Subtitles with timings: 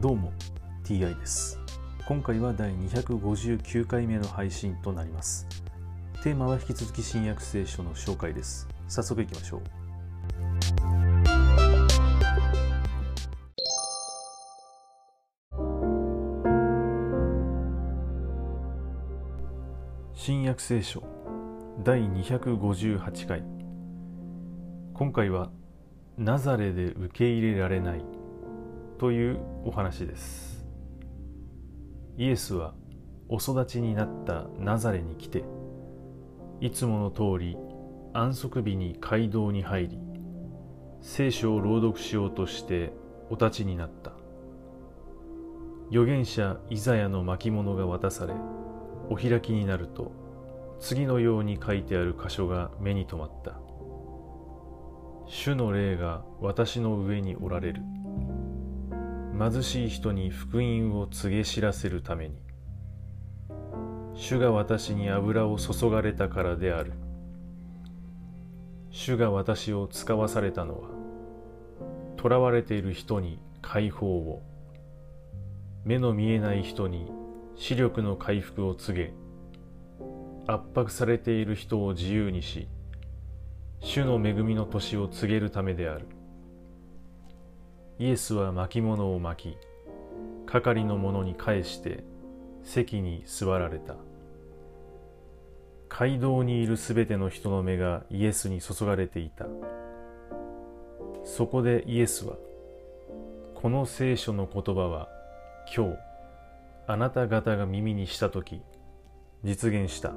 [0.00, 0.32] どうも
[0.82, 1.60] TI です。
[2.08, 5.46] 今回は第259回目の配信となります。
[6.22, 8.66] テーマは引き続き新約聖書の紹介です。
[8.88, 9.62] 早速いきましょう。
[20.14, 21.02] 新約聖書
[21.84, 23.44] 第258回。
[24.94, 25.50] 今回は
[26.16, 28.19] ナザレで受け入れられない
[29.00, 30.62] というお話です。
[32.18, 32.74] イエスは
[33.30, 35.42] お育ちになったナザレに来て
[36.60, 37.56] いつもの通り
[38.12, 39.98] 安息日に街道に入り
[41.00, 42.92] 聖書を朗読しようとして
[43.30, 44.12] お立ちになった。
[45.88, 48.34] 預言者イザヤの巻物が渡され
[49.08, 50.12] お開きになると
[50.78, 53.58] 次のように書いてある箇所が目に留まった。
[55.26, 57.80] 主の霊が私の上におられる。
[59.40, 62.36] 貧しい人に福音を告げ知らせるために。
[64.12, 66.92] 主が私に油を注がれたからである。
[68.90, 70.90] 主が私を使わされたのは
[72.22, 74.42] 囚われている人に解放を。
[75.86, 77.10] 目の見えない人に
[77.56, 79.14] 視力の回復を告げ
[80.46, 82.68] 圧迫されている人を自由にし
[83.80, 86.19] 主の恵みの年を告げるためである。
[88.00, 89.56] イエスは巻物を巻き
[90.46, 92.02] 係の者に返して
[92.62, 93.94] 席に座られた。
[95.90, 99.46] 街道にいるすべての人の目がイエスに注がれていた。
[101.24, 102.36] そこでイエスは
[103.54, 105.10] この聖書の言葉は
[105.76, 105.98] 今日
[106.86, 108.62] あなた方が耳にしたとき
[109.44, 110.14] 実現した。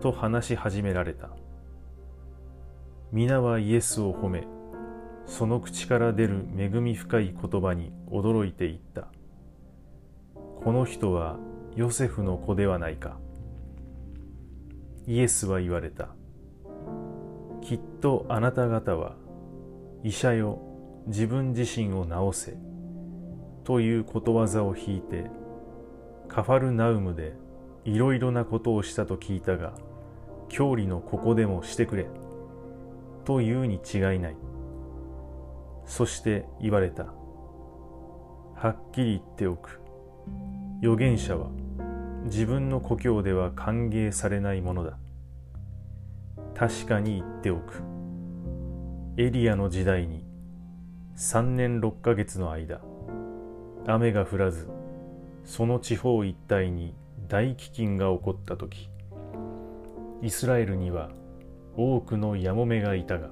[0.00, 1.30] と話し始められた。
[3.10, 4.46] 皆はイエスを褒め
[5.26, 9.08] その口から出る恵み深い言葉に驚いていった。
[10.34, 11.38] この人は
[11.74, 13.18] ヨセフの子ではないか。
[15.06, 16.10] イエスは言われた。
[17.62, 19.14] きっとあなた方は
[20.02, 20.58] 医者よ
[21.06, 22.56] 自分自身を治せ
[23.64, 25.30] ということわざを引いて
[26.28, 27.34] カファルナウムで
[27.84, 29.74] いろいろなことをしたと聞いたが
[30.48, 32.06] 教理のここでもしてくれ
[33.24, 34.36] というに違いない。
[35.84, 37.04] そして言われた。
[38.54, 39.80] はっきり言っておく。
[40.80, 41.48] 預言者は
[42.24, 44.98] 自分の故郷では歓迎されないものだ。
[46.54, 47.82] 確かに言っておく。
[49.16, 50.24] エリアの時代に
[51.16, 52.80] 3年6ヶ月の間、
[53.86, 54.68] 雨が降らず、
[55.44, 56.94] その地方一帯に
[57.28, 58.88] 大飢饉が起こった時、
[60.22, 61.10] イスラエルには
[61.76, 63.30] 多くのヤモメがいたが、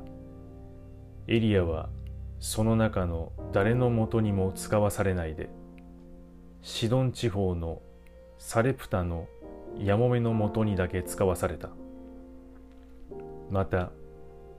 [1.28, 1.88] エリアは
[2.40, 5.50] その中の誰のもとにも使わされないで
[6.62, 7.80] シドン地方の
[8.38, 9.28] サレプタの
[9.78, 11.68] ヤモメのもとにだけ使わされた。
[13.50, 13.90] また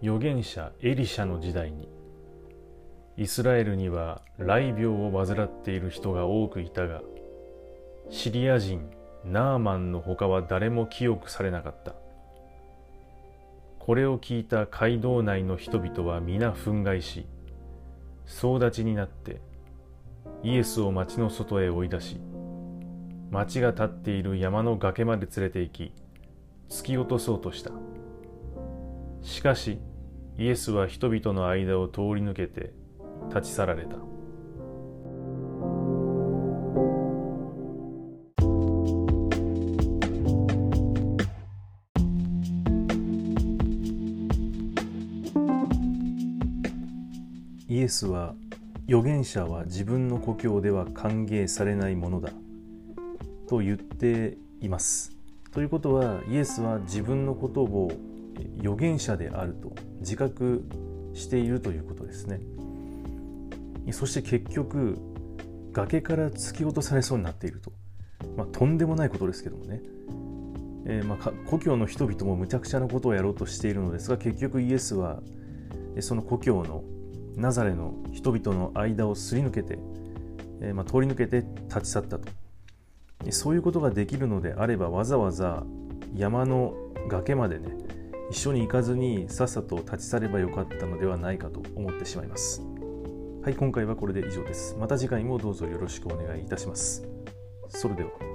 [0.01, 1.89] 預言者エリシャの時代に
[3.17, 7.01] イスラエルには雷病を患っている人が多くいたが
[8.09, 8.89] シリア人
[9.23, 11.93] ナーマンの他は誰も清くされなかった。
[13.79, 17.25] これを聞いた街道内の人々は皆憤慨し
[18.31, 19.41] 総立ちになって
[20.41, 22.21] イエスを町の外へ追い出し
[23.29, 25.93] 町が立っている山の崖まで連れて行き
[26.69, 27.71] 突き落とそうとした。
[29.21, 29.79] しかし
[30.37, 32.73] イエスは人々の間を通り抜けて
[33.29, 33.97] 立ち去られた。
[47.71, 48.35] イエスは
[48.89, 52.33] 預言者は自分の故郷では歓迎されないものだ
[53.47, 55.15] と言っています。
[55.53, 57.89] ということはイエスは自分のことを
[58.59, 60.65] 預言者であると自覚
[61.13, 62.41] しているということですね。
[63.93, 64.97] そして結局
[65.71, 67.71] 崖から突き落とされそうになっていると、
[68.35, 69.81] まあ、とんでもないことですけどもね、
[70.87, 75.21] えー、まあ故郷の人々もむちゃくちゃなことをやろうとしているのですが結局イエスは
[76.01, 76.83] その故郷の
[77.35, 79.79] ナザレの人々の間をすり抜けて、
[80.61, 82.29] えー、まあ、通り抜けて立ち去ったと。
[83.29, 85.63] そういうことができるのであればわざわざ
[86.15, 86.73] 山の
[87.07, 87.77] 崖までね
[88.31, 92.61] 一緒に行かずにさっさと立ち去ればよかったのではないかと思ってしまいます。
[93.43, 94.75] はい今回はこれで以上です。
[94.79, 97.03] また次回もどうぞよろしくお願いいたします。
[97.67, 98.30] それでは。